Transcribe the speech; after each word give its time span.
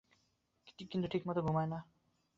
কিন্তু 0.91 1.07
ঠিকমত 1.07 1.37
ঘুম 1.37 1.55
হয় 1.55 1.69
না। 1.69 1.79